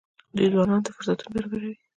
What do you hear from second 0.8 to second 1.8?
ته فرصتونه برابروي.